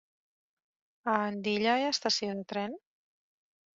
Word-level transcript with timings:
A 1.13 1.19
Andilla 1.27 1.77
hi 1.81 1.85
ha 1.85 1.93
estació 1.97 2.33
de 2.41 2.47
tren? 2.55 2.77